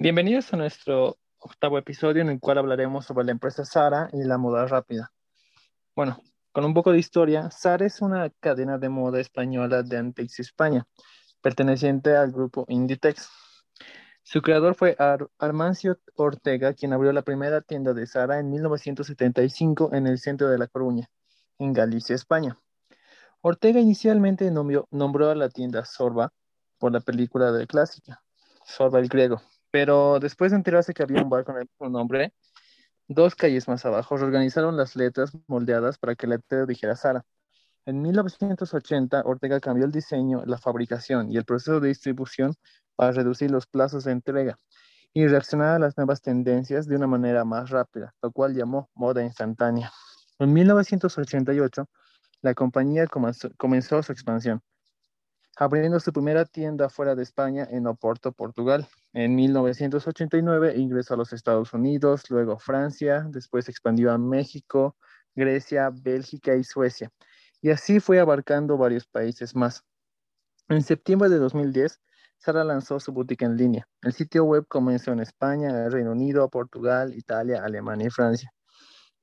[0.00, 4.38] Bienvenidos a nuestro octavo episodio en el cual hablaremos sobre la empresa Sara y la
[4.38, 5.10] moda rápida.
[5.96, 10.38] Bueno, con un poco de historia, Sara es una cadena de moda española de Antex
[10.38, 10.86] España,
[11.40, 13.28] perteneciente al grupo Inditex.
[14.22, 14.96] Su creador fue
[15.36, 20.58] Armancio Ortega, quien abrió la primera tienda de Sara en 1975 en el centro de
[20.58, 21.10] La Coruña,
[21.58, 22.56] en Galicia, España.
[23.40, 26.32] Ortega inicialmente nombró a la tienda Sorba
[26.78, 28.22] por la película de clásica,
[28.64, 32.32] Sorba el griego, pero después de enterarse que había un bar con el mismo nombre,
[33.08, 37.24] dos calles más abajo reorganizaron las letras moldeadas para que la letrero dijera Sara.
[37.86, 42.54] En 1980, Ortega cambió el diseño, la fabricación y el proceso de distribución
[42.96, 44.58] para reducir los plazos de entrega
[45.14, 49.22] y reaccionar a las nuevas tendencias de una manera más rápida, lo cual llamó moda
[49.22, 49.90] instantánea.
[50.38, 51.88] En 1988,
[52.42, 54.62] la compañía comenzó su expansión
[55.60, 58.86] abriendo su primera tienda fuera de España en Oporto, Portugal.
[59.12, 64.96] En 1989 ingresó a los Estados Unidos, luego Francia, después expandió a México,
[65.34, 67.10] Grecia, Bélgica y Suecia.
[67.60, 69.82] Y así fue abarcando varios países más.
[70.68, 71.98] En septiembre de 2010,
[72.36, 73.88] Sara lanzó su boutique en línea.
[74.02, 78.52] El sitio web comenzó en España, Reino Unido, Portugal, Italia, Alemania y Francia.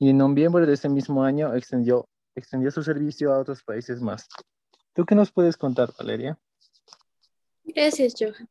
[0.00, 4.26] Y en noviembre de ese mismo año extendió, extendió su servicio a otros países más.
[4.94, 6.38] ¿Tú qué nos puedes contar, Valeria?
[7.64, 8.48] Gracias, Johan.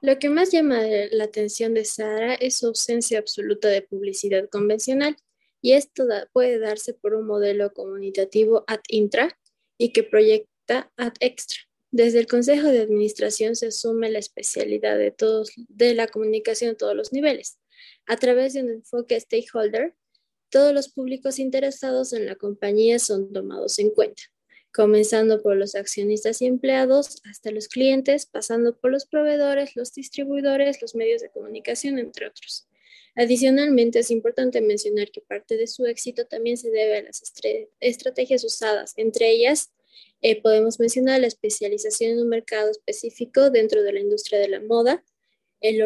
[0.00, 5.16] Lo que más llama la atención de Sara es su ausencia absoluta de publicidad convencional,
[5.60, 9.38] y esto puede darse por un modelo comunicativo ad intra
[9.78, 11.58] y que proyecta ad extra.
[11.92, 16.76] Desde el Consejo de Administración se asume la especialidad de, todos, de la comunicación a
[16.76, 17.58] todos los niveles.
[18.06, 19.94] A través de un enfoque stakeholder,
[20.48, 24.22] todos los públicos interesados en la compañía son tomados en cuenta
[24.74, 30.80] comenzando por los accionistas y empleados hasta los clientes, pasando por los proveedores, los distribuidores,
[30.80, 32.66] los medios de comunicación, entre otros.
[33.14, 37.22] Adicionalmente, es importante mencionar que parte de su éxito también se debe a las
[37.80, 38.94] estrategias usadas.
[38.96, 39.70] Entre ellas,
[40.22, 44.60] eh, podemos mencionar la especialización en un mercado específico dentro de la industria de la
[44.60, 45.04] moda,
[45.60, 45.82] el,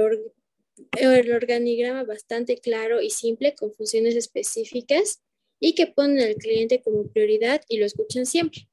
[0.93, 5.23] el organigrama bastante claro y simple con funciones específicas
[5.59, 8.69] y que ponen al cliente como prioridad y lo escuchan siempre.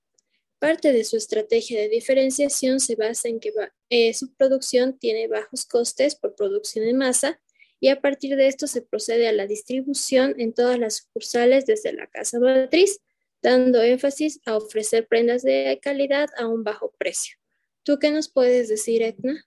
[0.63, 3.51] Parte de su estrategia de diferenciación se basa en que
[3.89, 7.41] eh, su producción tiene bajos costes por producción en masa
[7.81, 11.91] y a partir de esto se procede a la distribución en todas las sucursales desde
[11.91, 13.01] la casa matriz,
[13.41, 17.35] dando énfasis a ofrecer prendas de calidad a un bajo precio.
[17.83, 19.45] ¿Tú qué nos puedes decir, Etna?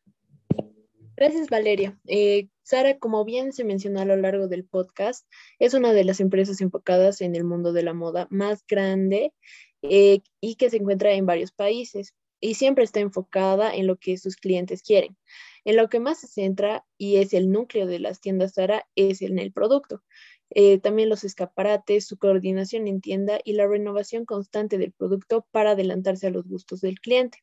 [1.17, 1.99] Gracias, Valeria.
[2.07, 5.27] Eh, Sara, como bien se mencionó a lo largo del podcast,
[5.59, 9.33] es una de las empresas enfocadas en el mundo de la moda más grande
[9.81, 14.19] eh, y que se encuentra en varios países y siempre está enfocada en lo que
[14.19, 15.17] sus clientes quieren.
[15.65, 19.23] En lo que más se centra y es el núcleo de las tiendas Zara es
[19.23, 20.03] en el producto.
[20.51, 25.73] Eh, también los escaparates, su coordinación en tienda y la renovación constante del producto para
[25.73, 27.43] adelantarse a los gustos del cliente.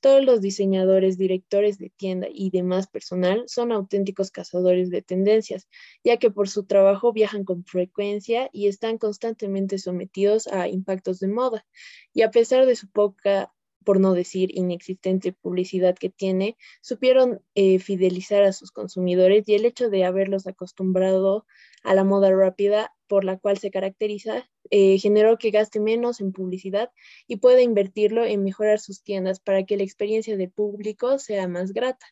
[0.00, 5.68] Todos los diseñadores, directores de tienda y demás personal son auténticos cazadores de tendencias,
[6.04, 11.28] ya que por su trabajo viajan con frecuencia y están constantemente sometidos a impactos de
[11.28, 11.66] moda.
[12.12, 13.52] Y a pesar de su poca
[13.84, 19.64] por no decir inexistente publicidad que tiene, supieron eh, fidelizar a sus consumidores y el
[19.64, 21.46] hecho de haberlos acostumbrado
[21.82, 26.32] a la moda rápida por la cual se caracteriza, eh, generó que gaste menos en
[26.32, 26.90] publicidad
[27.26, 31.72] y pueda invertirlo en mejorar sus tiendas para que la experiencia de público sea más
[31.72, 32.06] grata.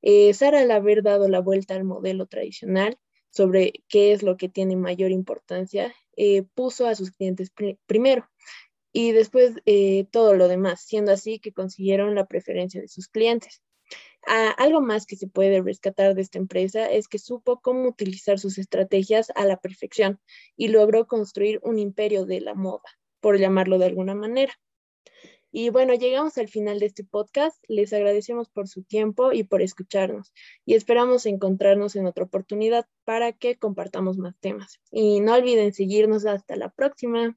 [0.00, 2.98] Eh, Sara, al haber dado la vuelta al modelo tradicional
[3.30, 5.94] sobre qué es lo que tiene mayor importancia,
[6.54, 7.50] puso a sus clientes
[7.86, 8.28] primero
[8.92, 13.62] y después eh, todo lo demás, siendo así que consiguieron la preferencia de sus clientes.
[14.26, 18.38] Ah, algo más que se puede rescatar de esta empresa es que supo cómo utilizar
[18.38, 20.20] sus estrategias a la perfección
[20.56, 22.88] y logró construir un imperio de la moda,
[23.20, 24.54] por llamarlo de alguna manera.
[25.54, 27.62] Y bueno, llegamos al final de este podcast.
[27.68, 30.32] Les agradecemos por su tiempo y por escucharnos.
[30.64, 34.80] Y esperamos encontrarnos en otra oportunidad para que compartamos más temas.
[34.90, 37.36] Y no olviden seguirnos hasta la próxima.